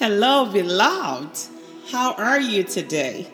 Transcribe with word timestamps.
Hello, 0.00 0.46
beloved. 0.50 1.38
How 1.90 2.14
are 2.14 2.40
you 2.40 2.64
today? 2.64 3.30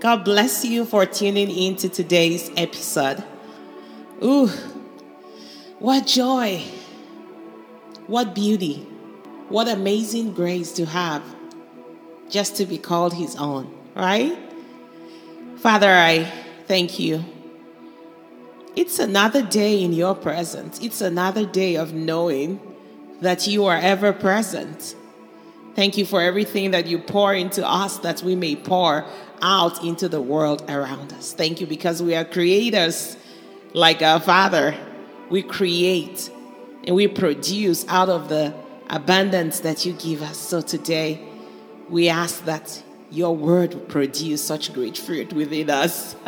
God 0.00 0.24
bless 0.24 0.64
you 0.64 0.84
for 0.84 1.06
tuning 1.06 1.48
in 1.48 1.76
to 1.76 1.88
today's 1.88 2.50
episode. 2.56 3.22
Ooh, 4.20 4.48
what 5.78 6.08
joy, 6.08 6.60
what 8.08 8.34
beauty, 8.34 8.78
what 9.48 9.68
amazing 9.68 10.32
grace 10.32 10.72
to 10.72 10.86
have 10.86 11.22
just 12.28 12.56
to 12.56 12.66
be 12.66 12.78
called 12.78 13.14
His 13.14 13.36
own, 13.36 13.72
right? 13.94 14.36
Father, 15.58 15.88
I 15.88 16.24
thank 16.66 16.98
you. 16.98 17.24
It's 18.74 18.98
another 18.98 19.42
day 19.42 19.80
in 19.80 19.92
your 19.92 20.16
presence, 20.16 20.80
it's 20.80 21.00
another 21.00 21.46
day 21.46 21.76
of 21.76 21.94
knowing 21.94 22.58
that 23.20 23.46
you 23.46 23.66
are 23.66 23.78
ever 23.78 24.12
present. 24.12 24.96
Thank 25.74 25.96
you 25.96 26.04
for 26.04 26.20
everything 26.20 26.72
that 26.72 26.86
you 26.86 26.98
pour 26.98 27.34
into 27.34 27.66
us 27.66 27.96
that 27.98 28.22
we 28.22 28.34
may 28.36 28.56
pour 28.56 29.06
out 29.40 29.82
into 29.82 30.06
the 30.08 30.20
world 30.20 30.62
around 30.70 31.14
us. 31.14 31.32
Thank 31.32 31.62
you 31.62 31.66
because 31.66 32.02
we 32.02 32.14
are 32.14 32.26
creators 32.26 33.16
like 33.72 34.02
our 34.02 34.20
Father. 34.20 34.74
We 35.30 35.42
create 35.42 36.30
and 36.86 36.94
we 36.94 37.08
produce 37.08 37.86
out 37.88 38.10
of 38.10 38.28
the 38.28 38.54
abundance 38.90 39.60
that 39.60 39.86
you 39.86 39.94
give 39.94 40.20
us. 40.20 40.36
So 40.36 40.60
today, 40.60 41.26
we 41.88 42.10
ask 42.10 42.44
that 42.44 42.82
your 43.10 43.34
word 43.34 43.72
will 43.72 43.80
produce 43.82 44.42
such 44.42 44.74
great 44.74 44.98
fruit 44.98 45.32
within 45.32 45.70
us. 45.70 46.14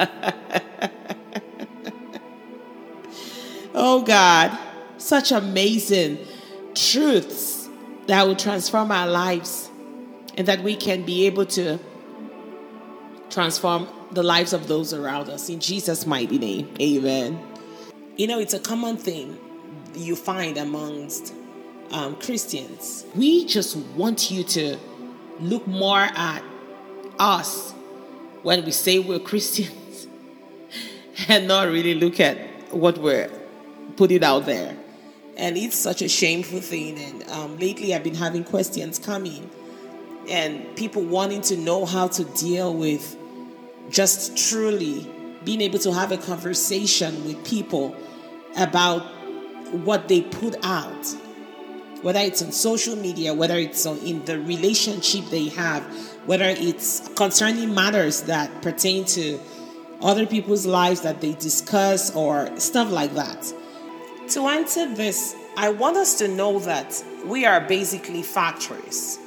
oh 3.75 4.03
God, 4.03 4.59
such 4.97 5.33
amazing 5.33 6.19
truths 6.75 7.54
that 8.07 8.27
will 8.27 8.37
transform 8.37 8.91
our 8.91 9.07
lives 9.07 9.71
and 10.37 10.49
that 10.49 10.63
we 10.63 10.77
can 10.77 11.05
be 11.05 11.27
able 11.27 11.47
to 11.47 11.79
transform 13.31 13.89
the 14.13 14.23
lives 14.23 14.53
of 14.53 14.69
those 14.69 14.93
around 14.93 15.29
us. 15.29 15.49
In 15.49 15.61
Jesus' 15.61 16.07
mighty 16.07 16.39
name, 16.39 16.73
amen. 16.81 17.41
You 18.17 18.27
know, 18.27 18.39
it's 18.39 18.55
a 18.55 18.61
common 18.61 18.97
thing 18.97 19.39
you 19.95 20.17
find 20.17 20.57
amongst 20.57 21.35
um, 21.91 22.17
Christians. 22.17 23.05
We 23.15 23.45
just 23.47 23.77
want 23.77 24.31
you 24.31 24.45
to 24.45 24.77
look 25.41 25.67
more 25.67 26.01
at 26.01 26.43
us 27.19 27.73
when 28.43 28.65
we 28.65 28.71
say 28.71 28.99
we're 28.99 29.19
Christians 29.19 30.07
and 31.29 31.49
not 31.49 31.69
really 31.69 31.95
look 31.95 32.21
at 32.21 32.39
what 32.73 32.99
we're 32.99 33.31
putting 33.97 34.23
out 34.23 34.47
there. 34.47 34.77
And 35.37 35.57
it's 35.57 35.77
such 35.77 36.03
a 36.03 36.09
shameful 36.09 36.61
thing. 36.61 36.99
And 36.99 37.31
um, 37.31 37.59
lately, 37.59 37.95
I've 37.95 38.05
been 38.05 38.15
having 38.15 38.45
questions 38.45 38.99
coming 38.99 39.51
and 40.29 40.75
people 40.77 41.03
wanting 41.03 41.43
to 41.43 41.57
know 41.57 41.85
how 41.85 42.09
to 42.09 42.25
deal 42.25 42.75
with 42.75 43.17
just 43.91 44.37
truly 44.51 45.11
being 45.45 45.61
able 45.61 45.79
to 45.79 45.93
have 45.93 46.13
a 46.13 46.17
conversation 46.17 47.25
with 47.25 47.45
people 47.45 47.95
about 48.57 49.01
what 49.73 50.09
they 50.09 50.23
put 50.23 50.57
out, 50.65 51.07
whether 52.03 52.21
it's 52.21 52.43
on 52.43 52.53
social 52.53 52.97
media, 52.97 53.35
whether 53.35 53.57
it's 53.57 53.85
on, 53.85 53.99
in 53.99 54.25
the 54.25 54.39
relationship 54.41 55.25
they 55.27 55.49
have, 55.49 55.83
whether 56.27 56.47
it's 56.47 57.09
concerning 57.17 57.75
matters 57.75 58.23
that 58.23 58.63
pertain 58.63 59.05
to 59.05 59.39
other 60.03 60.27
people's 60.27 60.67
lives 60.67 61.03
that 61.03 61.21
they 61.21 61.33
discuss 61.35 62.15
or 62.15 62.49
stuff 62.59 62.91
like 62.91 63.15
that. 63.15 63.53
To 64.31 64.47
answer 64.47 64.93
this, 64.93 65.37
I 65.55 65.69
want 65.69 65.99
us 65.99 66.17
to 66.19 66.29
know 66.29 66.59
that 66.61 67.05
we 67.27 67.45
are 67.45 67.61
basically 67.61 68.23
factories. 68.23 69.19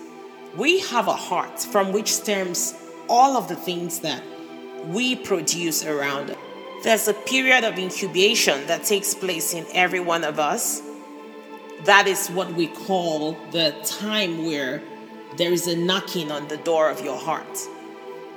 We 0.56 0.80
have 0.80 1.08
a 1.08 1.14
heart 1.14 1.60
from 1.60 1.92
which 1.92 2.12
stems 2.12 2.74
all 3.08 3.38
of 3.38 3.48
the 3.48 3.56
things 3.56 4.00
that 4.00 4.24
we 4.88 5.16
produce 5.16 5.86
around 5.86 6.32
us. 6.32 6.38
There's 6.84 7.08
a 7.08 7.14
period 7.14 7.64
of 7.64 7.78
incubation 7.78 8.66
that 8.68 8.86
takes 8.86 9.14
place 9.14 9.54
in 9.54 9.68
every 9.72 10.00
one 10.00 10.24
of 10.24 10.40
us. 10.40 10.82
That 11.86 12.08
is 12.08 12.30
what 12.30 12.54
we 12.54 12.66
call 12.68 13.34
the 13.52 13.76
time 13.86 14.48
where 14.48 14.82
there 15.38 15.54
is 15.54 15.68
a 15.68 15.76
knocking 15.76 16.32
on 16.32 16.48
the 16.48 16.58
door 16.58 16.90
of 16.90 17.06
your 17.06 17.18
heart. 17.18 17.60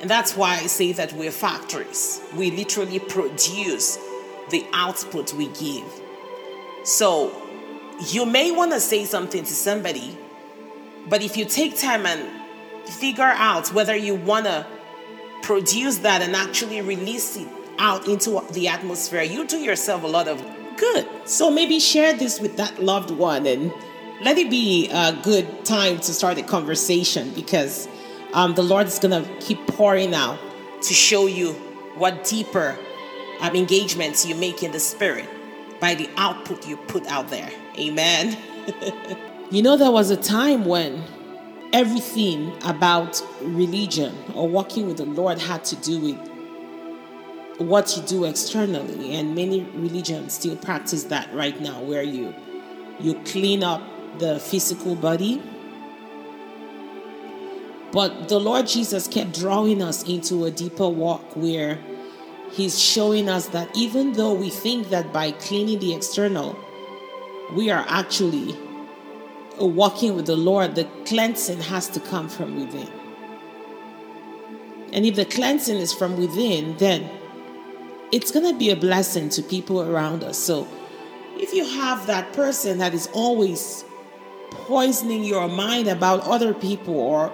And 0.00 0.10
that's 0.10 0.36
why 0.36 0.56
I 0.56 0.66
say 0.66 0.92
that 0.92 1.14
we're 1.14 1.30
factories. 1.30 2.20
We 2.36 2.50
literally 2.50 2.98
produce 2.98 3.98
the 4.50 4.66
output 4.74 5.32
we 5.32 5.48
give. 5.48 6.00
So 6.82 7.32
you 8.08 8.24
may 8.24 8.50
want 8.50 8.72
to 8.72 8.80
say 8.80 9.04
something 9.04 9.44
to 9.44 9.52
somebody, 9.52 10.16
but 11.08 11.22
if 11.22 11.36
you 11.36 11.44
take 11.44 11.78
time 11.78 12.06
and 12.06 12.28
figure 12.88 13.22
out 13.22 13.72
whether 13.74 13.94
you 13.94 14.14
want 14.14 14.46
to 14.46 14.66
produce 15.42 15.98
that 15.98 16.22
and 16.22 16.34
actually 16.34 16.80
release 16.80 17.36
it 17.36 17.48
out 17.78 18.08
into 18.08 18.42
the 18.52 18.68
atmosphere, 18.68 19.22
you 19.22 19.46
do 19.46 19.58
yourself 19.58 20.02
a 20.02 20.06
lot 20.06 20.28
of 20.28 20.42
good. 20.76 21.06
So 21.26 21.50
maybe 21.50 21.78
share 21.78 22.14
this 22.14 22.40
with 22.40 22.56
that 22.56 22.82
loved 22.82 23.10
one 23.10 23.46
and 23.46 23.72
let 24.22 24.38
it 24.38 24.50
be 24.50 24.88
a 24.90 25.12
good 25.22 25.64
time 25.64 25.98
to 25.98 26.12
start 26.14 26.38
a 26.38 26.42
conversation 26.42 27.30
because 27.34 27.88
um, 28.32 28.54
the 28.54 28.62
Lord 28.62 28.86
is 28.86 28.98
going 28.98 29.24
to 29.24 29.30
keep 29.40 29.66
pouring 29.66 30.14
out 30.14 30.38
to 30.82 30.94
show 30.94 31.26
you 31.26 31.52
what 31.96 32.24
deeper 32.24 32.78
um, 33.40 33.54
engagements 33.54 34.24
you 34.24 34.34
make 34.34 34.62
in 34.62 34.72
the 34.72 34.80
spirit 34.80 35.28
by 35.80 35.94
the 35.94 36.08
output 36.16 36.66
you 36.66 36.76
put 36.76 37.06
out 37.06 37.28
there. 37.30 37.50
Amen. 37.78 38.36
you 39.50 39.62
know, 39.62 39.76
there 39.76 39.90
was 39.90 40.10
a 40.10 40.16
time 40.16 40.64
when 40.64 41.02
everything 41.72 42.52
about 42.64 43.22
religion 43.42 44.14
or 44.34 44.48
walking 44.48 44.86
with 44.86 44.96
the 44.96 45.04
Lord 45.04 45.38
had 45.38 45.64
to 45.64 45.76
do 45.76 46.00
with 46.00 46.30
what 47.58 47.96
you 47.96 48.02
do 48.04 48.24
externally 48.24 49.14
and 49.14 49.34
many 49.34 49.62
religions 49.74 50.34
still 50.34 50.56
practice 50.56 51.04
that 51.04 51.32
right 51.34 51.60
now 51.60 51.80
where 51.82 52.02
you 52.02 52.34
you 52.98 53.14
clean 53.24 53.62
up 53.62 53.82
the 54.18 54.40
physical 54.40 54.96
body 54.96 55.40
but 57.92 58.28
the 58.28 58.38
Lord 58.38 58.66
Jesus 58.66 59.06
kept 59.06 59.38
drawing 59.38 59.82
us 59.82 60.02
into 60.08 60.46
a 60.46 60.50
deeper 60.50 60.88
walk 60.88 61.36
where 61.36 61.78
He's 62.52 62.80
showing 62.80 63.28
us 63.28 63.48
that 63.48 63.74
even 63.76 64.12
though 64.12 64.32
we 64.32 64.50
think 64.50 64.90
that 64.90 65.12
by 65.12 65.32
cleaning 65.32 65.78
the 65.78 65.94
external, 65.94 66.58
we 67.54 67.70
are 67.70 67.84
actually 67.88 68.56
uh, 69.60 69.66
walking 69.66 70.16
with 70.16 70.26
the 70.26 70.36
Lord, 70.36 70.74
the 70.74 70.88
cleansing 71.06 71.60
has 71.60 71.88
to 71.90 72.00
come 72.00 72.28
from 72.28 72.58
within. 72.58 72.90
And 74.92 75.06
if 75.06 75.14
the 75.14 75.24
cleansing 75.24 75.76
is 75.76 75.92
from 75.92 76.16
within, 76.16 76.76
then 76.78 77.08
it's 78.10 78.32
going 78.32 78.52
to 78.52 78.58
be 78.58 78.70
a 78.70 78.76
blessing 78.76 79.28
to 79.30 79.42
people 79.42 79.82
around 79.82 80.24
us. 80.24 80.36
So 80.36 80.66
if 81.36 81.52
you 81.52 81.64
have 81.64 82.06
that 82.08 82.32
person 82.32 82.78
that 82.78 82.92
is 82.92 83.08
always 83.12 83.84
poisoning 84.50 85.22
your 85.22 85.48
mind 85.48 85.86
about 85.86 86.22
other 86.22 86.52
people 86.52 86.98
or 86.98 87.32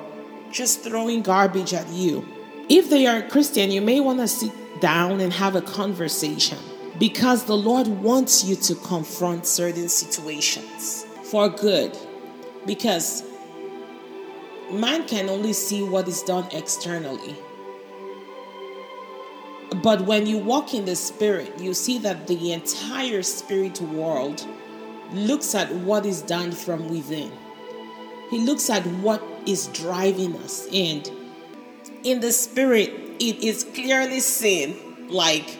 just 0.50 0.82
throwing 0.82 1.22
garbage 1.22 1.72
at 1.72 1.88
you, 1.88 2.26
if 2.68 2.90
they 2.90 3.06
are 3.06 3.18
a 3.18 3.28
Christian, 3.28 3.70
you 3.70 3.80
may 3.80 4.00
want 4.00 4.18
to 4.20 4.28
down 4.80 5.20
and 5.20 5.32
have 5.32 5.56
a 5.56 5.62
conversation 5.62 6.58
because 6.98 7.44
the 7.44 7.56
Lord 7.56 7.86
wants 7.86 8.44
you 8.44 8.56
to 8.56 8.74
confront 8.76 9.46
certain 9.46 9.88
situations 9.88 11.04
for 11.24 11.48
good. 11.48 11.96
Because 12.64 13.22
man 14.72 15.06
can 15.06 15.28
only 15.28 15.52
see 15.52 15.82
what 15.82 16.08
is 16.08 16.22
done 16.22 16.48
externally. 16.52 17.36
But 19.82 20.02
when 20.02 20.26
you 20.26 20.38
walk 20.38 20.74
in 20.74 20.84
the 20.84 20.96
spirit, 20.96 21.58
you 21.58 21.74
see 21.74 21.98
that 21.98 22.26
the 22.26 22.52
entire 22.52 23.22
spirit 23.22 23.80
world 23.80 24.46
looks 25.12 25.54
at 25.54 25.72
what 25.72 26.06
is 26.06 26.22
done 26.22 26.52
from 26.52 26.88
within. 26.88 27.30
He 28.30 28.38
looks 28.38 28.70
at 28.70 28.84
what 28.86 29.22
is 29.44 29.68
driving 29.68 30.36
us. 30.38 30.66
And 30.72 31.08
in 32.02 32.20
the 32.20 32.32
spirit, 32.32 33.05
it 33.20 33.42
is 33.42 33.64
clearly 33.64 34.20
seen 34.20 35.08
like 35.08 35.56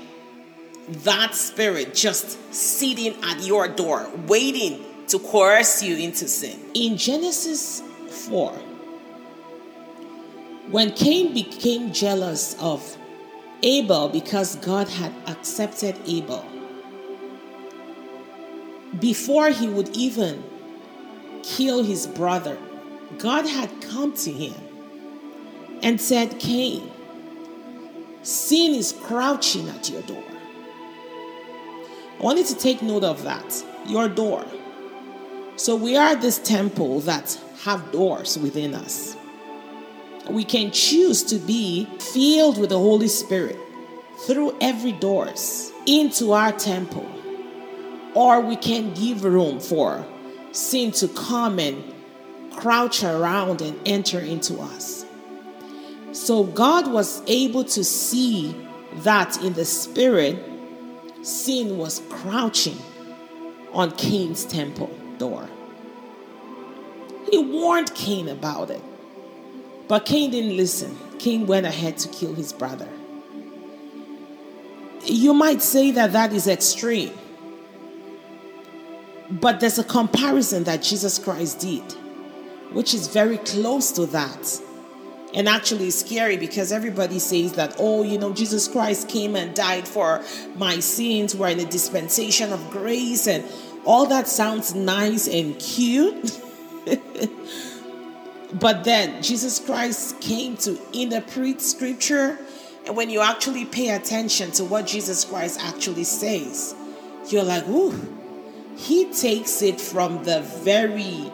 that 0.88 1.34
spirit 1.34 1.94
just 1.94 2.54
sitting 2.54 3.14
at 3.24 3.42
your 3.42 3.68
door, 3.68 4.08
waiting 4.26 4.84
to 5.08 5.18
coerce 5.18 5.82
you 5.82 5.96
into 5.96 6.28
sin. 6.28 6.58
In 6.74 6.96
Genesis 6.96 7.82
4, 8.28 8.52
when 10.70 10.92
Cain 10.92 11.32
became 11.32 11.92
jealous 11.92 12.56
of 12.60 12.96
Abel 13.62 14.08
because 14.08 14.56
God 14.56 14.88
had 14.88 15.12
accepted 15.26 15.96
Abel, 16.06 16.44
before 18.98 19.50
he 19.50 19.68
would 19.68 19.96
even 19.96 20.42
kill 21.42 21.82
his 21.82 22.06
brother, 22.06 22.58
God 23.18 23.46
had 23.46 23.80
come 23.80 24.14
to 24.16 24.32
him 24.32 24.54
and 25.82 26.00
said, 26.00 26.38
Cain, 26.38 26.90
sin 28.26 28.74
is 28.74 28.92
crouching 28.92 29.68
at 29.68 29.88
your 29.88 30.02
door. 30.02 30.24
I 32.18 32.22
want 32.22 32.38
you 32.38 32.44
to 32.44 32.56
take 32.56 32.82
note 32.82 33.04
of 33.04 33.22
that. 33.22 33.64
Your 33.86 34.08
door. 34.08 34.44
So 35.56 35.76
we 35.76 35.96
are 35.96 36.16
this 36.16 36.38
temple 36.38 37.00
that 37.00 37.40
have 37.62 37.92
doors 37.92 38.36
within 38.36 38.74
us. 38.74 39.16
We 40.28 40.44
can 40.44 40.72
choose 40.72 41.22
to 41.24 41.36
be 41.36 41.86
filled 42.00 42.58
with 42.58 42.70
the 42.70 42.78
Holy 42.78 43.08
Spirit 43.08 43.58
through 44.26 44.56
every 44.60 44.92
doors 44.92 45.72
into 45.86 46.32
our 46.32 46.50
temple. 46.52 47.08
Or 48.14 48.40
we 48.40 48.56
can 48.56 48.92
give 48.94 49.22
room 49.22 49.60
for 49.60 50.04
sin 50.50 50.90
to 50.92 51.08
come 51.08 51.60
and 51.60 51.94
crouch 52.50 53.04
around 53.04 53.62
and 53.62 53.78
enter 53.86 54.18
into 54.18 54.58
us. 54.58 55.05
So 56.16 56.44
God 56.44 56.90
was 56.90 57.20
able 57.26 57.62
to 57.64 57.84
see 57.84 58.56
that 59.02 59.36
in 59.42 59.52
the 59.52 59.66
spirit, 59.66 60.42
sin 61.20 61.76
was 61.76 62.00
crouching 62.08 62.78
on 63.74 63.90
Cain's 63.90 64.46
temple 64.46 64.88
door. 65.18 65.46
He 67.30 67.36
warned 67.36 67.94
Cain 67.94 68.28
about 68.28 68.70
it. 68.70 68.80
But 69.88 70.06
Cain 70.06 70.30
didn't 70.30 70.56
listen. 70.56 70.96
Cain 71.18 71.46
went 71.46 71.66
ahead 71.66 71.98
to 71.98 72.08
kill 72.08 72.32
his 72.32 72.50
brother. 72.50 72.88
You 75.04 75.34
might 75.34 75.60
say 75.60 75.90
that 75.90 76.12
that 76.12 76.32
is 76.32 76.48
extreme. 76.48 77.12
But 79.30 79.60
there's 79.60 79.78
a 79.78 79.84
comparison 79.84 80.64
that 80.64 80.82
Jesus 80.82 81.18
Christ 81.18 81.60
did, 81.60 81.92
which 82.72 82.94
is 82.94 83.06
very 83.06 83.36
close 83.36 83.92
to 83.92 84.06
that. 84.06 84.62
And 85.36 85.48
actually 85.50 85.90
scary 85.90 86.38
because 86.38 86.72
everybody 86.72 87.18
says 87.18 87.52
that, 87.52 87.76
oh, 87.78 88.02
you 88.02 88.18
know, 88.18 88.32
Jesus 88.32 88.66
Christ 88.68 89.06
came 89.06 89.36
and 89.36 89.54
died 89.54 89.86
for 89.86 90.24
my 90.56 90.80
sins. 90.80 91.36
We're 91.36 91.50
in 91.50 91.60
a 91.60 91.66
dispensation 91.66 92.54
of 92.54 92.70
grace, 92.70 93.28
and 93.28 93.44
all 93.84 94.06
that 94.06 94.28
sounds 94.28 94.74
nice 94.74 95.28
and 95.28 95.58
cute. 95.58 96.40
but 98.54 98.84
then 98.84 99.22
Jesus 99.22 99.60
Christ 99.60 100.18
came 100.22 100.56
to 100.58 100.78
interpret 100.98 101.60
scripture. 101.60 102.38
And 102.86 102.96
when 102.96 103.10
you 103.10 103.20
actually 103.20 103.66
pay 103.66 103.90
attention 103.90 104.52
to 104.52 104.64
what 104.64 104.86
Jesus 104.86 105.22
Christ 105.26 105.60
actually 105.62 106.04
says, 106.04 106.74
you're 107.28 107.44
like, 107.44 107.68
ooh, 107.68 107.94
he 108.76 109.12
takes 109.12 109.60
it 109.60 109.80
from 109.80 110.24
the 110.24 110.40
very 110.40 111.30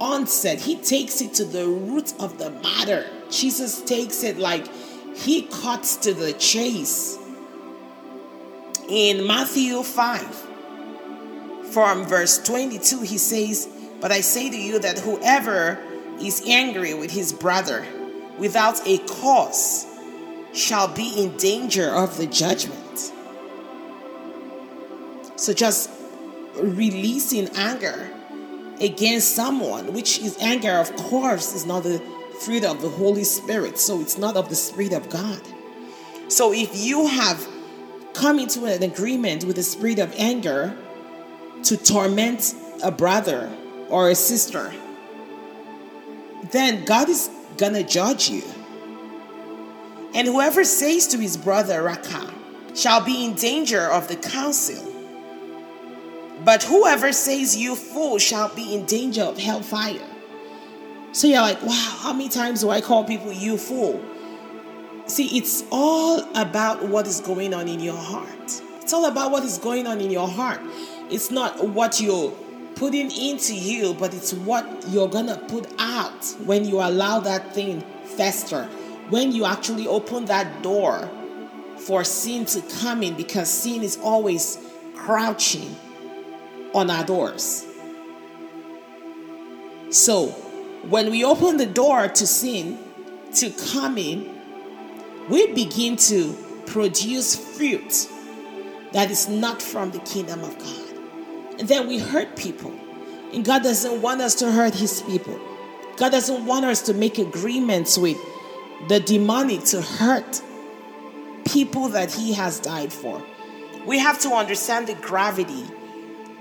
onset, 0.00 0.60
he 0.60 0.76
takes 0.76 1.22
it 1.22 1.32
to 1.34 1.46
the 1.46 1.66
root 1.66 2.12
of 2.20 2.36
the 2.36 2.50
matter. 2.50 3.06
Jesus 3.32 3.82
takes 3.82 4.22
it 4.22 4.38
like 4.38 4.68
he 5.16 5.42
cuts 5.42 5.96
to 5.96 6.14
the 6.14 6.32
chase. 6.34 7.18
In 8.88 9.26
Matthew 9.26 9.82
5, 9.82 10.46
from 11.72 12.04
verse 12.04 12.38
22, 12.42 13.00
he 13.02 13.18
says, 13.18 13.68
But 14.00 14.12
I 14.12 14.20
say 14.20 14.50
to 14.50 14.56
you 14.56 14.78
that 14.80 14.98
whoever 14.98 15.78
is 16.20 16.42
angry 16.46 16.92
with 16.94 17.10
his 17.10 17.32
brother 17.32 17.86
without 18.38 18.86
a 18.86 18.98
cause 18.98 19.86
shall 20.52 20.88
be 20.88 21.24
in 21.24 21.36
danger 21.38 21.88
of 21.88 22.18
the 22.18 22.26
judgment. 22.26 23.12
So 25.36 25.54
just 25.54 25.90
releasing 26.56 27.48
anger 27.56 28.10
against 28.80 29.34
someone, 29.34 29.92
which 29.94 30.18
is 30.18 30.36
anger, 30.38 30.72
of 30.72 30.94
course, 30.96 31.54
is 31.54 31.64
not 31.64 31.84
the 31.84 32.02
fruit 32.44 32.64
of 32.64 32.82
the 32.82 32.88
Holy 32.88 33.24
Spirit. 33.24 33.78
So 33.78 34.00
it's 34.00 34.18
not 34.18 34.36
of 34.36 34.48
the 34.48 34.54
Spirit 34.54 34.92
of 34.92 35.08
God. 35.08 35.40
So 36.28 36.52
if 36.52 36.76
you 36.76 37.06
have 37.06 37.46
come 38.14 38.38
into 38.38 38.64
an 38.64 38.82
agreement 38.82 39.44
with 39.44 39.56
the 39.56 39.62
spirit 39.62 39.98
of 39.98 40.14
anger 40.16 40.76
to 41.64 41.76
torment 41.76 42.54
a 42.82 42.90
brother 42.90 43.50
or 43.88 44.10
a 44.10 44.14
sister, 44.14 44.72
then 46.50 46.84
God 46.84 47.08
is 47.08 47.30
gonna 47.56 47.82
judge 47.82 48.28
you. 48.28 48.42
And 50.14 50.26
whoever 50.26 50.64
says 50.64 51.06
to 51.08 51.18
his 51.18 51.36
brother 51.36 51.82
Raca 51.82 52.32
shall 52.74 53.04
be 53.04 53.24
in 53.24 53.34
danger 53.34 53.82
of 53.82 54.08
the 54.08 54.16
council. 54.16 54.88
But 56.44 56.64
whoever 56.64 57.12
says 57.12 57.56
you 57.56 57.76
fool 57.76 58.18
shall 58.18 58.54
be 58.54 58.74
in 58.74 58.84
danger 58.84 59.22
of 59.22 59.38
hellfire. 59.38 60.11
So 61.12 61.26
you're 61.26 61.42
like, 61.42 61.62
wow, 61.62 61.98
how 62.00 62.12
many 62.14 62.30
times 62.30 62.62
do 62.62 62.70
I 62.70 62.80
call 62.80 63.04
people 63.04 63.32
you 63.32 63.58
fool? 63.58 64.02
See, 65.06 65.36
it's 65.36 65.62
all 65.70 66.20
about 66.34 66.84
what 66.88 67.06
is 67.06 67.20
going 67.20 67.52
on 67.52 67.68
in 67.68 67.80
your 67.80 67.96
heart. 67.96 68.62
It's 68.80 68.94
all 68.94 69.04
about 69.04 69.30
what 69.30 69.44
is 69.44 69.58
going 69.58 69.86
on 69.86 70.00
in 70.00 70.10
your 70.10 70.26
heart. 70.26 70.60
It's 71.10 71.30
not 71.30 71.68
what 71.68 72.00
you're 72.00 72.30
putting 72.76 73.10
into 73.10 73.54
you, 73.54 73.92
but 73.94 74.14
it's 74.14 74.32
what 74.32 74.66
you're 74.88 75.08
gonna 75.08 75.36
put 75.48 75.70
out 75.78 76.24
when 76.44 76.64
you 76.64 76.76
allow 76.76 77.20
that 77.20 77.54
thing 77.54 77.82
fester. 78.16 78.64
When 79.10 79.32
you 79.32 79.44
actually 79.44 79.86
open 79.86 80.24
that 80.26 80.62
door 80.62 81.10
for 81.76 82.04
sin 82.04 82.46
to 82.46 82.62
come 82.80 83.02
in, 83.02 83.14
because 83.16 83.50
sin 83.50 83.82
is 83.82 83.98
always 83.98 84.58
crouching 84.94 85.76
on 86.74 86.88
our 86.88 87.04
doors. 87.04 87.66
So, 89.90 90.34
when 90.88 91.10
we 91.10 91.24
open 91.24 91.56
the 91.56 91.66
door 91.66 92.08
to 92.08 92.26
sin 92.26 92.78
to 93.34 93.50
come 93.72 93.98
in, 93.98 94.28
we 95.28 95.52
begin 95.52 95.96
to 95.96 96.36
produce 96.66 97.36
fruit 97.56 98.08
that 98.92 99.10
is 99.10 99.28
not 99.28 99.62
from 99.62 99.90
the 99.90 100.00
kingdom 100.00 100.42
of 100.42 100.58
God. 100.58 101.58
And 101.60 101.68
then 101.68 101.86
we 101.86 101.98
hurt 101.98 102.36
people. 102.36 102.72
And 103.32 103.44
God 103.44 103.62
doesn't 103.62 104.02
want 104.02 104.20
us 104.20 104.34
to 104.36 104.50
hurt 104.50 104.74
his 104.74 105.02
people. 105.02 105.38
God 105.96 106.10
doesn't 106.10 106.44
want 106.44 106.64
us 106.64 106.82
to 106.82 106.94
make 106.94 107.18
agreements 107.18 107.96
with 107.96 108.18
the 108.88 109.00
demonic 109.00 109.64
to 109.66 109.80
hurt 109.80 110.42
people 111.44 111.88
that 111.90 112.12
he 112.12 112.32
has 112.32 112.58
died 112.60 112.92
for. 112.92 113.22
We 113.86 113.98
have 113.98 114.18
to 114.20 114.30
understand 114.30 114.86
the 114.86 114.94
gravity 114.94 115.64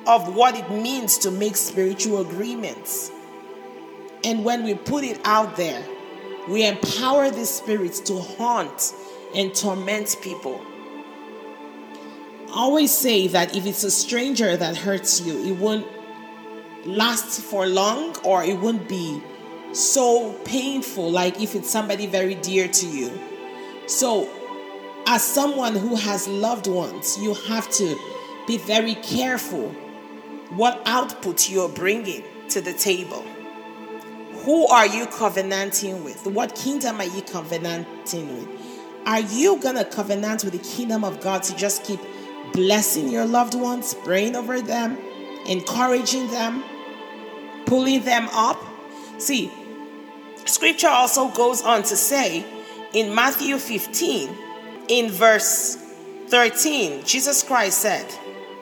of 0.07 0.35
what 0.35 0.55
it 0.55 0.69
means 0.71 1.19
to 1.19 1.31
make 1.31 1.55
spiritual 1.55 2.21
agreements. 2.21 3.11
And 4.23 4.45
when 4.45 4.63
we 4.63 4.75
put 4.75 5.03
it 5.03 5.19
out 5.25 5.55
there, 5.55 5.83
we 6.47 6.65
empower 6.65 7.29
the 7.29 7.45
spirits 7.45 7.99
to 8.01 8.19
haunt 8.19 8.93
and 9.35 9.53
torment 9.53 10.17
people. 10.21 10.61
Always 12.53 12.91
say 12.91 13.27
that 13.27 13.55
if 13.55 13.65
it's 13.65 13.83
a 13.83 13.91
stranger 13.91 14.57
that 14.57 14.75
hurts 14.75 15.21
you, 15.21 15.45
it 15.45 15.57
won't 15.57 15.87
last 16.85 17.41
for 17.41 17.67
long 17.67 18.15
or 18.23 18.43
it 18.43 18.59
won't 18.59 18.87
be 18.89 19.21
so 19.73 20.33
painful 20.43 21.09
like 21.09 21.39
if 21.39 21.55
it's 21.55 21.69
somebody 21.69 22.07
very 22.07 22.35
dear 22.35 22.67
to 22.67 22.87
you. 22.87 23.11
So, 23.87 24.29
as 25.07 25.23
someone 25.23 25.75
who 25.75 25.95
has 25.95 26.27
loved 26.27 26.67
ones, 26.67 27.17
you 27.19 27.33
have 27.33 27.69
to 27.71 27.97
be 28.47 28.57
very 28.57 28.95
careful 28.95 29.69
what 30.51 30.81
output 30.85 31.49
you're 31.49 31.69
bringing 31.69 32.23
to 32.49 32.61
the 32.61 32.73
table. 32.73 33.25
Who 34.43 34.65
are 34.67 34.87
you 34.87 35.05
covenanting 35.05 36.03
with? 36.03 36.25
What 36.25 36.55
kingdom 36.55 36.99
are 36.99 37.05
you 37.05 37.21
covenanting 37.21 38.37
with? 38.37 38.49
Are 39.05 39.19
you 39.19 39.59
going 39.61 39.75
to 39.75 39.85
covenant 39.85 40.43
with 40.43 40.53
the 40.53 40.59
kingdom 40.59 41.03
of 41.03 41.21
God 41.21 41.43
to 41.43 41.55
just 41.55 41.83
keep 41.83 41.99
blessing 42.53 43.09
your 43.09 43.25
loved 43.25 43.53
ones, 43.53 43.93
praying 43.93 44.35
over 44.35 44.59
them, 44.61 44.97
encouraging 45.47 46.29
them, 46.31 46.63
pulling 47.65 48.01
them 48.03 48.29
up? 48.31 48.59
See, 49.19 49.51
scripture 50.45 50.89
also 50.89 51.29
goes 51.29 51.61
on 51.61 51.83
to 51.83 51.95
say 51.95 52.45
in 52.93 53.13
Matthew 53.13 53.57
15, 53.59 54.37
in 54.87 55.09
verse 55.11 55.77
13, 56.27 57.03
Jesus 57.05 57.43
Christ 57.43 57.79
said, 57.79 58.05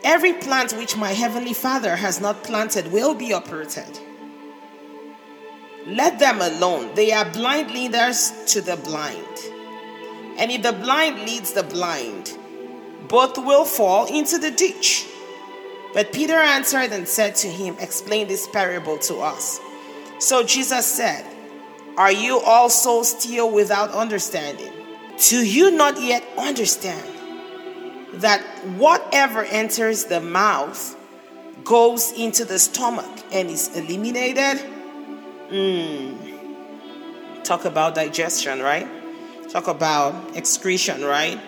Every 0.04 0.34
plant 0.34 0.74
which 0.74 0.98
my 0.98 1.12
heavenly 1.12 1.54
Father 1.54 1.96
has 1.96 2.20
not 2.20 2.44
planted 2.44 2.92
will 2.92 3.14
be 3.14 3.32
uprooted. 3.32 4.00
Let 5.88 6.20
them 6.20 6.42
alone. 6.42 6.94
They 6.96 7.12
are 7.12 7.30
blind 7.30 7.72
leaders 7.72 8.32
to 8.48 8.62
the 8.62 8.78
blind. 8.78 9.26
And 10.38 10.52
if 10.52 10.64
the 10.64 10.74
blind 10.74 11.20
leads 11.20 11.54
the 11.54 11.64
blind, 11.64 12.38
both 13.08 13.38
will 13.38 13.66
fall 13.66 14.06
into 14.06 14.38
the 14.38 14.52
ditch. 14.52 15.08
But 15.94 16.14
Peter 16.14 16.36
answered 16.36 16.92
and 16.92 17.08
said 17.08 17.36
to 17.38 17.48
him, 17.48 17.76
Explain 17.80 18.28
this 18.28 18.48
parable 18.48 18.98
to 19.00 19.18
us. 19.18 19.60
So 20.20 20.44
Jesus 20.44 20.86
said, 20.86 21.26
Are 21.98 22.12
you 22.12 22.40
also 22.40 23.04
still 23.04 23.52
without 23.52 23.92
understanding? 23.92 24.72
Do 25.30 25.46
you 25.46 25.72
not 25.72 26.02
yet 26.02 26.24
understand? 26.38 27.20
that 28.14 28.42
whatever 28.78 29.44
enters 29.44 30.06
the 30.06 30.20
mouth 30.20 30.96
goes 31.64 32.12
into 32.14 32.46
the 32.46 32.60
stomach 32.60 33.24
and 33.32 33.50
is 33.50 33.76
eliminated. 33.76 34.60
Mm. 35.50 37.44
Talk 37.44 37.66
about 37.66 37.96
digestion, 37.96 38.62
right? 38.62 38.88
Talk 39.50 39.68
about 39.68 40.38
excretion, 40.38 41.04
right? 41.04 41.40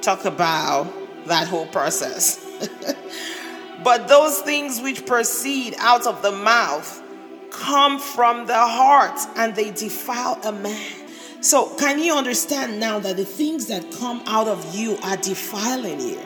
Talk 0.00 0.24
about 0.24 0.86
that 1.26 1.48
whole 1.48 1.66
process. 1.66 2.44
but 3.82 4.06
those 4.06 4.40
things 4.42 4.80
which 4.80 5.04
proceed 5.06 5.74
out 5.78 6.06
of 6.06 6.22
the 6.22 6.30
mouth 6.30 7.02
come 7.50 7.98
from 7.98 8.46
the 8.46 8.54
heart 8.54 9.18
and 9.36 9.56
they 9.56 9.72
defile 9.72 10.40
a 10.44 10.52
man. 10.52 10.92
So, 11.40 11.74
can 11.76 11.98
you 11.98 12.14
understand 12.14 12.78
now 12.78 12.98
that 13.00 13.16
the 13.16 13.24
things 13.24 13.66
that 13.66 13.90
come 13.92 14.22
out 14.26 14.48
of 14.48 14.74
you 14.74 14.96
are 15.02 15.16
defiling 15.16 16.00
you? 16.00 16.20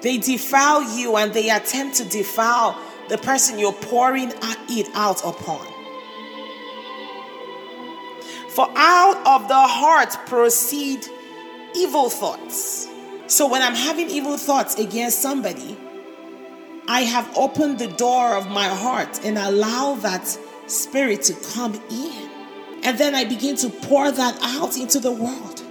They 0.00 0.18
defile 0.18 0.96
you 0.96 1.16
and 1.16 1.32
they 1.32 1.50
attempt 1.50 1.96
to 1.96 2.04
defile 2.04 2.78
the 3.08 3.18
person 3.18 3.58
you're 3.58 3.72
pouring 3.72 4.32
it 4.68 4.88
out 4.94 5.24
upon. 5.24 5.66
For 8.50 8.68
out 8.74 9.26
of 9.26 9.48
the 9.48 9.54
heart 9.54 10.16
proceed 10.26 11.06
evil 11.76 12.08
thoughts. 12.08 12.88
So 13.26 13.48
when 13.48 13.60
I'm 13.60 13.74
having 13.74 14.08
evil 14.08 14.36
thoughts 14.36 14.76
against 14.76 15.20
somebody, 15.20 15.76
I 16.88 17.02
have 17.02 17.30
opened 17.36 17.78
the 17.78 17.88
door 17.88 18.34
of 18.34 18.48
my 18.48 18.68
heart 18.68 19.20
and 19.24 19.36
allow 19.36 19.96
that 19.96 20.26
spirit 20.68 21.22
to 21.24 21.34
come 21.54 21.74
in. 21.90 22.30
And 22.84 22.96
then 22.98 23.14
I 23.14 23.24
begin 23.24 23.56
to 23.56 23.68
pour 23.68 24.10
that 24.10 24.38
out 24.42 24.76
into 24.76 25.00
the 25.00 25.10
world. 25.10 25.62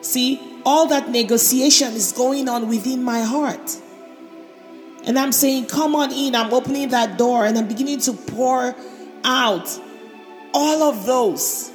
See, 0.00 0.40
all 0.64 0.86
that 0.86 1.10
negotiation 1.10 1.92
is 1.92 2.12
going 2.12 2.48
on 2.48 2.68
within 2.68 3.02
my 3.02 3.20
heart. 3.20 3.76
And 5.06 5.18
I'm 5.18 5.32
saying, 5.32 5.66
Come 5.66 5.94
on 5.94 6.12
in. 6.12 6.34
I'm 6.34 6.52
opening 6.52 6.88
that 6.90 7.16
door 7.16 7.46
and 7.46 7.56
I'm 7.56 7.68
beginning 7.68 8.00
to 8.00 8.12
pour 8.12 8.74
out 9.24 9.80
all 10.52 10.82
of 10.82 11.06
those. 11.06 11.70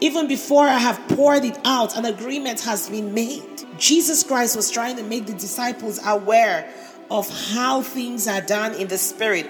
Even 0.00 0.26
before 0.26 0.66
I 0.66 0.78
have 0.78 0.98
poured 1.16 1.44
it 1.44 1.58
out, 1.64 1.96
an 1.96 2.04
agreement 2.04 2.60
has 2.60 2.90
been 2.90 3.14
made. 3.14 3.44
Jesus 3.78 4.24
Christ 4.24 4.56
was 4.56 4.70
trying 4.70 4.96
to 4.96 5.02
make 5.04 5.26
the 5.26 5.32
disciples 5.32 6.00
aware 6.04 6.68
of 7.10 7.28
how 7.52 7.82
things 7.82 8.26
are 8.26 8.40
done 8.40 8.74
in 8.74 8.88
the 8.88 8.98
spirit. 8.98 9.48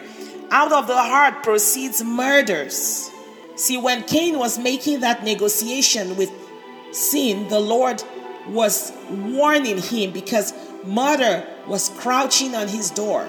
Out 0.50 0.72
of 0.72 0.86
the 0.86 0.96
heart 0.96 1.42
proceeds 1.42 2.04
murders. 2.04 3.10
See, 3.54 3.78
when 3.78 4.02
Cain 4.02 4.38
was 4.38 4.58
making 4.58 5.00
that 5.00 5.24
negotiation 5.24 6.16
with 6.16 6.30
sin, 6.90 7.48
the 7.48 7.60
Lord 7.60 8.02
was 8.48 8.92
warning 9.10 9.78
him 9.78 10.12
because 10.12 10.52
murder 10.84 11.46
was 11.66 11.88
crouching 11.90 12.54
on 12.54 12.68
his 12.68 12.90
door. 12.90 13.22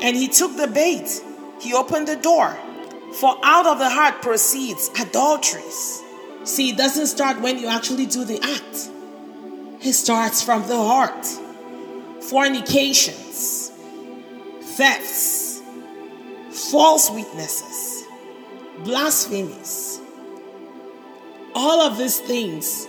And 0.00 0.16
he 0.16 0.28
took 0.28 0.56
the 0.56 0.66
bait, 0.66 1.22
he 1.60 1.74
opened 1.74 2.08
the 2.08 2.16
door. 2.16 2.56
For 3.14 3.36
out 3.42 3.66
of 3.66 3.78
the 3.78 3.88
heart 3.88 4.20
proceeds 4.22 4.90
adulteries. 5.00 6.02
See, 6.44 6.70
it 6.70 6.76
doesn't 6.76 7.06
start 7.06 7.40
when 7.40 7.58
you 7.58 7.68
actually 7.68 8.06
do 8.06 8.24
the 8.24 8.40
act, 8.42 8.90
it 9.84 9.92
starts 9.92 10.42
from 10.42 10.66
the 10.66 10.76
heart. 10.76 11.26
Fornications, 12.22 13.70
thefts, 14.76 15.60
false 16.50 17.10
witnesses, 17.10 18.04
blasphemies. 18.84 20.00
All 21.54 21.80
of 21.80 21.98
these 21.98 22.20
things 22.20 22.86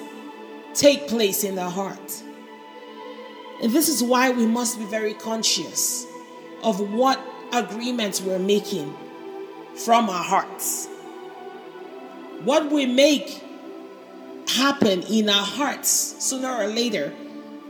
take 0.73 1.07
place 1.07 1.43
in 1.43 1.55
the 1.55 1.69
heart. 1.69 2.18
And 3.61 3.71
this 3.71 3.89
is 3.89 4.01
why 4.01 4.29
we 4.29 4.45
must 4.45 4.79
be 4.79 4.85
very 4.85 5.13
conscious 5.13 6.05
of 6.63 6.79
what 6.93 7.19
agreements 7.51 8.21
we're 8.21 8.39
making 8.39 8.95
from 9.75 10.09
our 10.09 10.23
hearts. 10.23 10.87
What 12.43 12.71
we 12.71 12.85
make 12.85 13.43
happen 14.47 15.03
in 15.03 15.29
our 15.29 15.45
hearts 15.45 15.89
sooner 15.89 16.49
or 16.49 16.67
later 16.67 17.13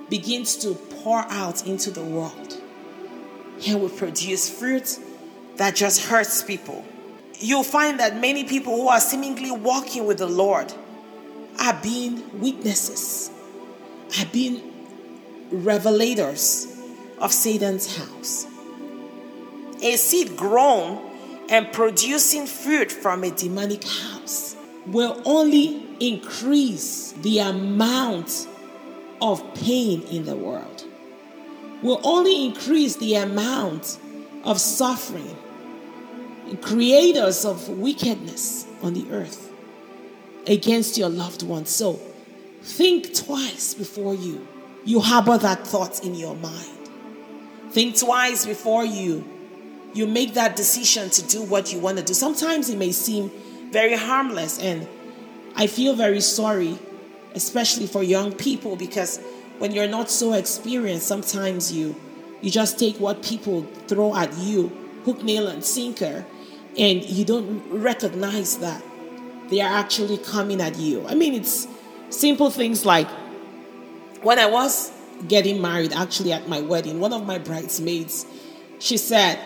begins 0.10 0.58
to 0.58 0.74
pour 0.74 1.20
out 1.30 1.66
into 1.66 1.92
the 1.92 2.04
world. 2.04 2.62
And 3.68 3.82
we 3.82 3.90
produce 3.90 4.50
fruit 4.50 5.00
that 5.58 5.76
just 5.76 6.06
hurts 6.06 6.44
people. 6.44 6.86
You'll 7.40 7.64
find 7.64 8.00
that 8.00 8.18
many 8.18 8.44
people 8.44 8.76
who 8.76 8.88
are 8.90 9.00
seemingly 9.00 9.52
walking 9.52 10.06
with 10.06 10.20
the 10.20 10.28
Lord 10.28 10.72
are 11.60 11.78
being 11.82 12.40
witnesses, 12.40 13.32
are 14.20 14.26
being 14.28 14.69
revelators 15.52 16.68
of 17.20 17.32
Satan's 17.34 17.98
house. 17.98 18.46
A 19.82 19.96
seed 19.96 20.36
grown 20.38 21.00
and 21.50 21.72
producing 21.72 22.46
fruit 22.46 22.92
from 22.92 23.24
a 23.24 23.32
demonic 23.32 23.84
house 23.84 24.56
will 24.86 25.22
only 25.26 25.86
increase 26.00 27.14
the 27.14 27.40
amount 27.40 28.48
of 29.22 29.54
pain 29.56 30.02
in 30.04 30.26
the 30.26 30.36
world, 30.36 30.86
will 31.82 32.00
only 32.04 32.46
increase 32.46 32.96
the 32.98 33.16
amount 33.16 34.00
of 34.44 34.60
suffering, 34.60 35.36
creators 36.62 37.46
of 37.46 37.68
wickedness 37.70 38.66
on 38.82 38.94
the 38.94 39.10
earth 39.12 39.52
against 40.48 40.98
your 40.98 41.10
loved 41.10 41.44
ones. 41.44 41.70
So 41.70 42.00
think 42.62 43.14
twice 43.14 43.74
before 43.74 44.16
you 44.16 44.48
you 44.86 45.00
harbor 45.00 45.38
that 45.38 45.68
thought 45.68 46.04
in 46.04 46.16
your 46.16 46.36
mind. 46.36 46.90
Think 47.72 47.98
twice 47.98 48.46
before 48.46 48.86
you 48.86 49.24
you 49.94 50.06
make 50.06 50.36
that 50.36 50.56
decision 50.56 51.10
to 51.10 51.24
do 51.26 51.42
what 51.42 51.74
you 51.74 51.80
want 51.80 51.98
to 51.98 52.04
do. 52.04 52.14
Sometimes 52.14 52.70
it 52.70 52.78
may 52.78 52.92
seem 52.92 53.32
very 53.72 53.96
harmless, 53.96 54.60
and 54.60 54.88
I 55.56 55.68
feel 55.68 55.96
very 55.96 56.22
sorry, 56.22 56.78
especially 57.34 57.88
for 57.88 58.04
young 58.04 58.34
people, 58.34 58.76
because 58.76 59.20
when 59.58 59.72
you're 59.72 59.88
not 59.88 60.10
so 60.10 60.34
experienced, 60.34 61.08
sometimes 61.08 61.72
you 61.72 61.96
you 62.42 62.50
just 62.50 62.80
take 62.80 62.98
what 63.00 63.22
people 63.22 63.64
throw 63.88 64.16
at 64.16 64.36
you, 64.38 64.72
hook, 65.04 65.24
nail, 65.24 65.48
and 65.48 65.64
sinker, 65.64 66.26
and 66.78 67.04
you 67.04 67.26
don't 67.26 67.68
recognize 67.70 68.60
that 68.60 68.82
they 69.50 69.60
are 69.60 69.74
actually 69.78 70.18
coming 70.18 70.62
at 70.62 70.78
you. 70.78 71.06
I 71.08 71.16
mean, 71.16 71.34
it's 71.34 71.68
simple 72.10 72.50
things 72.50 72.86
like 72.86 73.08
when 74.22 74.40
I 74.40 74.46
was 74.46 74.92
getting 75.28 75.62
married, 75.62 75.94
actually 75.94 76.32
at 76.32 76.48
my 76.48 76.62
wedding, 76.62 77.00
one 77.00 77.14
of 77.14 77.26
my 77.26 77.38
bridesmaids, 77.38 78.26
she 78.80 78.98
said, 78.98 79.40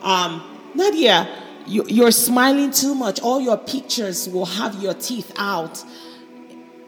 um, 0.00 0.42
Nadia, 0.74 1.28
you, 1.66 1.84
you're 1.86 2.10
smiling 2.10 2.70
too 2.70 2.94
much. 2.94 3.20
All 3.20 3.40
your 3.40 3.58
pictures 3.58 4.28
will 4.28 4.46
have 4.46 4.82
your 4.82 4.94
teeth 4.94 5.32
out. 5.36 5.84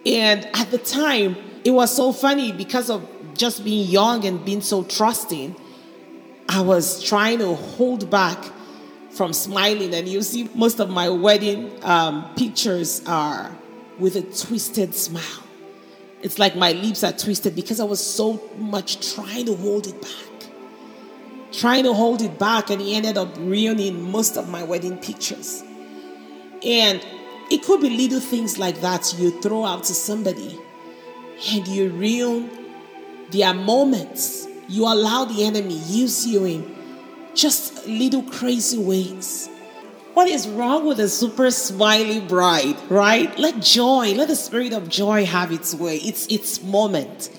And 0.06 0.48
at 0.54 0.70
the 0.70 0.78
time, 0.78 1.36
it 1.64 1.72
was 1.72 1.94
so 1.94 2.12
funny 2.12 2.52
because 2.52 2.88
of 2.88 3.06
just 3.34 3.64
being 3.64 3.88
young 3.88 4.24
and 4.24 4.42
being 4.44 4.62
so 4.62 4.82
trusting. 4.82 5.54
I 6.48 6.62
was 6.62 7.02
trying 7.02 7.38
to 7.38 7.54
hold 7.54 8.10
back 8.10 8.42
from 9.10 9.32
smiling. 9.32 9.94
And 9.94 10.08
you 10.08 10.22
see, 10.22 10.48
most 10.54 10.80
of 10.80 10.88
my 10.88 11.08
wedding 11.10 11.72
um, 11.84 12.30
pictures 12.36 13.02
are 13.06 13.54
with 13.98 14.16
a 14.16 14.22
twisted 14.22 14.94
smile. 14.94 15.49
It's 16.22 16.38
like 16.38 16.56
my 16.56 16.72
lips 16.72 17.02
are 17.02 17.12
twisted 17.12 17.54
because 17.54 17.80
I 17.80 17.84
was 17.84 18.04
so 18.04 18.40
much 18.58 19.14
trying 19.14 19.46
to 19.46 19.56
hold 19.56 19.86
it 19.86 20.00
back 20.00 20.30
trying 21.52 21.84
to 21.84 21.92
hold 21.92 22.22
it 22.22 22.38
back, 22.38 22.70
and 22.70 22.80
he 22.80 22.94
ended 22.94 23.16
up 23.16 23.36
ruining 23.38 24.10
most 24.10 24.36
of 24.36 24.48
my 24.48 24.62
wedding 24.62 24.98
pictures. 24.98 25.62
And 26.64 27.04
it 27.50 27.64
could 27.64 27.80
be 27.80 27.90
little 27.90 28.20
things 28.20 28.58
like 28.58 28.80
that 28.80 29.14
you 29.18 29.40
throw 29.40 29.64
out 29.64 29.84
to 29.84 29.94
somebody 29.94 30.58
and 31.50 31.66
you 31.66 31.90
ruin 31.90 32.50
their 33.30 33.54
moments. 33.54 34.46
You 34.68 34.84
allow 34.84 35.24
the 35.24 35.44
enemy 35.44 35.74
use 35.74 36.26
you 36.26 36.44
in 36.44 36.76
just 37.34 37.86
little 37.86 38.22
crazy 38.22 38.78
ways. 38.78 39.48
What 40.20 40.28
is 40.28 40.46
wrong 40.46 40.86
with 40.86 41.00
a 41.00 41.08
super 41.08 41.50
smiley 41.50 42.20
bride, 42.20 42.76
right? 42.90 43.34
Let 43.38 43.62
joy, 43.62 44.12
let 44.12 44.28
the 44.28 44.36
spirit 44.36 44.74
of 44.74 44.86
joy 44.86 45.24
have 45.24 45.50
its 45.50 45.74
way. 45.74 45.96
It's 45.96 46.26
its 46.26 46.62
moment. 46.62 47.30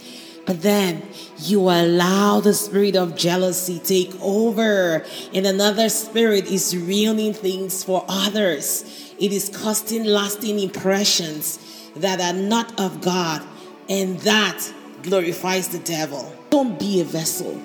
But 0.47 0.63
then 0.63 1.03
you 1.37 1.69
allow 1.69 2.39
the 2.39 2.55
spirit 2.55 2.95
of 2.95 3.15
jealousy 3.15 3.77
take 3.77 4.19
over, 4.19 5.05
and 5.31 5.45
another 5.45 5.89
spirit 5.89 6.47
is 6.47 6.75
ruining 6.75 7.33
things 7.33 7.83
for 7.83 8.03
others. 8.09 9.13
It 9.19 9.31
is 9.31 9.49
casting 9.49 10.03
lasting 10.03 10.57
impressions 10.57 11.91
that 11.97 12.19
are 12.19 12.33
not 12.35 12.79
of 12.79 12.99
God, 12.99 13.43
and 13.89 14.17
that 14.21 14.59
glorifies 15.03 15.67
the 15.67 15.77
devil. 15.77 16.35
Don't 16.49 16.79
be 16.79 16.99
a 16.99 17.03
vessel 17.03 17.61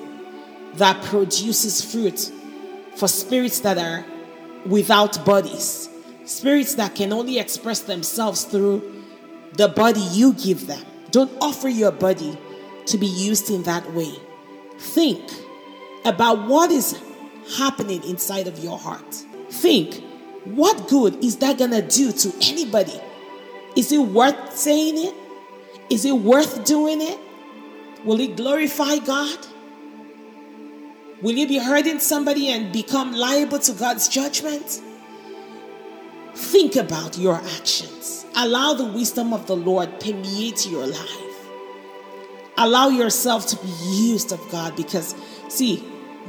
that 0.74 1.02
produces 1.04 1.82
fruit 1.82 2.30
for 2.96 3.08
spirits 3.08 3.60
that 3.60 3.78
are 3.78 4.04
without 4.68 5.24
bodies, 5.24 5.88
spirits 6.24 6.74
that 6.74 6.94
can 6.94 7.12
only 7.12 7.38
express 7.38 7.80
themselves 7.80 8.44
through 8.44 9.04
the 9.54 9.68
body 9.68 10.00
you 10.12 10.32
give 10.34 10.66
them. 10.66 10.84
Don't 11.10 11.32
offer 11.40 11.68
your 11.68 11.92
body 11.92 12.36
to 12.86 12.98
be 12.98 13.06
used 13.06 13.50
in 13.50 13.62
that 13.64 13.92
way. 13.92 14.12
Think 14.78 15.22
about 16.04 16.46
what 16.46 16.70
is 16.70 17.00
happening 17.56 18.02
inside 18.04 18.46
of 18.46 18.58
your 18.58 18.78
heart. 18.78 19.14
Think, 19.50 20.02
what 20.44 20.88
good 20.88 21.24
is 21.24 21.36
that 21.38 21.58
going 21.58 21.70
to 21.70 21.82
do 21.82 22.12
to 22.12 22.32
anybody? 22.42 23.00
Is 23.76 23.92
it 23.92 23.98
worth 23.98 24.56
saying 24.56 24.94
it? 24.96 25.14
Is 25.90 26.04
it 26.04 26.12
worth 26.12 26.64
doing 26.64 27.00
it? 27.00 27.18
Will 28.04 28.20
it 28.20 28.36
glorify 28.36 28.98
God? 28.98 29.38
Will 31.22 31.34
you 31.34 31.48
be 31.48 31.58
hurting 31.58 31.98
somebody 31.98 32.50
and 32.50 32.72
become 32.72 33.12
liable 33.12 33.58
to 33.60 33.72
God's 33.72 34.08
judgment? 34.08 34.82
Think 36.34 36.76
about 36.76 37.16
your 37.16 37.36
actions. 37.36 38.26
Allow 38.36 38.74
the 38.74 38.84
wisdom 38.84 39.32
of 39.32 39.46
the 39.46 39.56
Lord 39.56 39.98
permeate 39.98 40.66
your 40.66 40.86
life. 40.86 41.48
Allow 42.58 42.88
yourself 42.88 43.46
to 43.48 43.56
be 43.56 43.72
used 43.92 44.30
of 44.32 44.40
God 44.50 44.76
because, 44.76 45.14
see, 45.48 45.82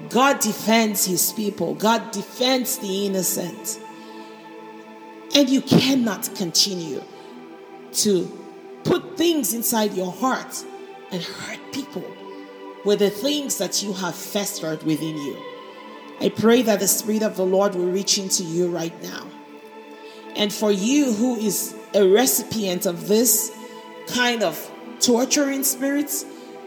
God 0.10 0.39
defends 0.39 1.06
his 1.06 1.34
people, 1.34 1.75
God 1.75 2.12
defends 2.12 2.77
the 2.77 3.06
innocent. 3.06 3.79
And 5.36 5.50
you 5.50 5.62
cannot 5.62 6.34
continue 6.36 7.03
to 7.94 8.25
put 8.86 9.17
things 9.17 9.53
inside 9.53 9.94
your 9.94 10.12
heart 10.13 10.63
and 11.12 11.22
hurt 11.22 11.60
people 11.74 12.06
with 12.88 13.00
the 13.00 13.10
things 13.10 13.58
that 13.58 13.84
you 13.84 13.91
have 13.91 14.15
festered 14.15 14.82
within 14.84 15.17
you. 15.17 15.36
I 16.22 16.29
pray 16.29 16.62
that 16.62 16.79
the 16.79 16.88
Spirit 16.88 17.22
of 17.22 17.36
the 17.36 17.46
Lord 17.46 17.75
will 17.75 17.91
reach 17.91 18.17
into 18.17 18.44
you 18.44 18.70
right 18.70 18.94
now. 19.03 19.27
And 20.38 20.53
for 20.53 20.72
you 20.72 21.12
who 21.12 21.36
is 21.36 21.75
a 21.94 22.08
recipient 22.08 22.86
of 22.86 23.10
this 23.10 23.53
kind 24.08 24.41
of 24.41 24.72
torturing 25.01 25.65
spirits, 25.65 26.25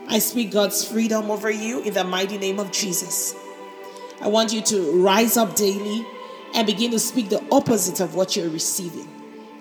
I 0.09 0.19
speak 0.19 0.51
God's 0.51 0.85
freedom 0.85 1.31
over 1.31 1.51
you 1.51 1.81
in 1.85 1.95
the 1.95 2.05
mighty 2.05 2.37
name 2.37 2.61
of 2.61 2.71
Jesus. 2.71 3.35
I 4.21 4.29
want 4.29 4.53
you 4.53 4.61
to 4.61 5.03
rise 5.03 5.39
up 5.39 5.57
daily 5.57 6.07
and 6.55 6.67
begin 6.67 6.91
to 6.91 6.99
speak 6.99 7.31
the 7.31 7.43
opposite 7.51 8.01
of 8.01 8.15
what 8.15 8.37
you're 8.37 8.51
receiving. 8.51 9.09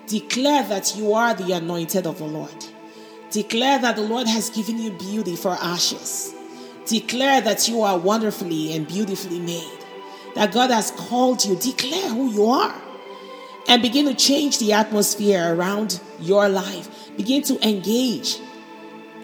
Declare 0.08 0.64
that 0.64 0.94
you 0.94 1.14
are 1.14 1.32
the 1.32 1.52
anointed 1.52 2.06
of 2.06 2.18
the 2.18 2.26
Lord. 2.26 2.66
Declare 3.30 3.78
that 3.78 3.96
the 3.96 4.02
Lord 4.02 4.26
has 4.26 4.50
given 4.50 4.78
you 4.78 4.90
beauty 4.90 5.36
for 5.36 5.52
ashes. 5.52 6.34
Declare 6.90 7.42
that 7.42 7.68
you 7.68 7.82
are 7.82 7.96
wonderfully 7.96 8.74
and 8.74 8.84
beautifully 8.84 9.38
made. 9.38 9.78
That 10.34 10.52
God 10.52 10.72
has 10.72 10.90
called 10.90 11.44
you. 11.44 11.54
Declare 11.54 12.08
who 12.08 12.32
you 12.32 12.46
are. 12.46 12.74
And 13.68 13.80
begin 13.80 14.06
to 14.06 14.14
change 14.14 14.58
the 14.58 14.72
atmosphere 14.72 15.54
around 15.54 16.00
your 16.18 16.48
life. 16.48 17.16
Begin 17.16 17.42
to 17.42 17.68
engage. 17.68 18.38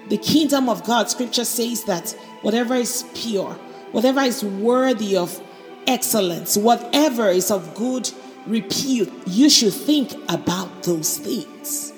The 0.09 0.17
kingdom 0.17 0.69
of 0.69 0.85
God, 0.85 1.11
scripture 1.11 1.45
says 1.45 1.83
that 1.85 2.13
whatever 2.43 2.77
is 2.77 3.05
pure, 3.15 3.55
whatever 3.91 4.21
is 4.21 4.45
worthy 4.45 5.17
of 5.17 5.43
excellence, 5.89 6.57
whatever 6.57 7.31
is 7.31 7.51
of 7.51 7.75
good 7.75 8.09
repute, 8.47 9.13
you 9.27 9.51
should 9.51 9.75
think 9.75 10.13
about 10.29 10.85
those 10.85 11.19
things. 11.19 11.93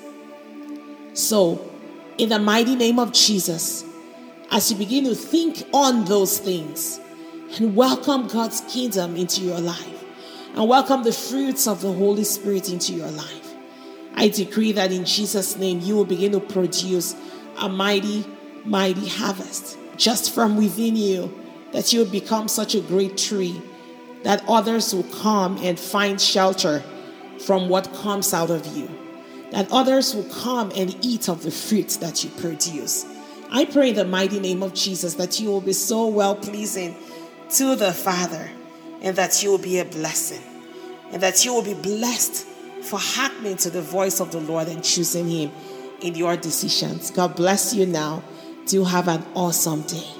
So, 1.13 1.69
in 2.17 2.29
the 2.29 2.39
mighty 2.39 2.75
name 2.75 2.97
of 2.97 3.13
Jesus, 3.13 3.83
as 4.51 4.71
you 4.71 4.77
begin 4.77 5.05
to 5.05 5.15
think 5.15 5.63
on 5.73 6.05
those 6.05 6.39
things 6.39 6.99
and 7.57 7.75
welcome 7.75 8.27
God's 8.27 8.61
kingdom 8.61 9.15
into 9.15 9.41
your 9.41 9.59
life 9.59 10.03
and 10.55 10.67
welcome 10.67 11.03
the 11.03 11.11
fruits 11.11 11.67
of 11.67 11.81
the 11.81 11.93
Holy 11.93 12.23
Spirit 12.23 12.69
into 12.69 12.93
your 12.93 13.11
life, 13.11 13.53
I 14.15 14.29
decree 14.29 14.71
that 14.73 14.91
in 14.91 15.05
Jesus' 15.05 15.55
name 15.55 15.81
you 15.81 15.95
will 15.95 16.05
begin 16.05 16.31
to 16.31 16.39
produce 16.39 17.15
a 17.57 17.69
mighty, 17.69 18.25
mighty 18.65 19.07
harvest 19.07 19.77
just 19.97 20.33
from 20.33 20.57
within 20.57 20.95
you, 20.95 21.33
that 21.71 21.93
you 21.93 21.99
will 21.99 22.11
become 22.11 22.47
such 22.47 22.73
a 22.73 22.81
great 22.81 23.17
tree 23.17 23.61
that 24.23 24.43
others 24.47 24.93
will 24.93 25.03
come 25.03 25.57
and 25.61 25.79
find 25.79 26.19
shelter 26.19 26.83
from 27.45 27.69
what 27.69 27.93
comes 27.93 28.33
out 28.33 28.49
of 28.49 28.65
you, 28.75 28.89
that 29.51 29.71
others 29.71 30.15
will 30.15 30.25
come 30.25 30.71
and 30.75 30.97
eat 31.05 31.29
of 31.29 31.43
the 31.43 31.51
fruit 31.51 31.89
that 32.01 32.23
you 32.23 32.29
produce. 32.31 33.05
I 33.51 33.65
pray 33.65 33.89
in 33.89 33.95
the 33.95 34.05
mighty 34.05 34.39
name 34.39 34.61
of 34.61 34.73
Jesus 34.73 35.15
that 35.15 35.39
you 35.39 35.49
will 35.49 35.61
be 35.61 35.73
so 35.73 36.07
well 36.07 36.35
pleasing 36.35 36.95
to 37.51 37.75
the 37.75 37.91
Father 37.91 38.49
and 39.01 39.15
that 39.15 39.41
you 39.41 39.51
will 39.51 39.57
be 39.57 39.79
a 39.79 39.85
blessing 39.85 40.41
and 41.11 41.23
that 41.23 41.43
you 41.43 41.53
will 41.53 41.63
be 41.63 41.73
blessed 41.73 42.45
for 42.83 42.99
hearkening 42.99 43.57
to 43.57 43.69
the 43.69 43.81
voice 43.81 44.19
of 44.19 44.31
the 44.31 44.39
Lord 44.39 44.67
and 44.67 44.83
choosing 44.83 45.27
Him 45.27 45.51
in 46.01 46.15
your 46.15 46.37
decisions. 46.37 47.11
God 47.11 47.35
bless 47.35 47.73
you 47.73 47.85
now. 47.85 48.23
Do 48.67 48.83
have 48.83 49.07
an 49.07 49.25
awesome 49.33 49.81
day. 49.83 50.18